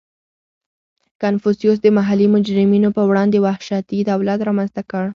•کنفوسیوس 1.21 1.77
د 1.81 1.87
محلي 1.97 2.27
مجرمینو 2.35 2.89
په 2.97 3.01
وړاندې 3.09 3.37
وحشتي 3.47 3.99
دولت 4.11 4.39
رامنځته 4.49 4.81
کړ. 4.91 5.03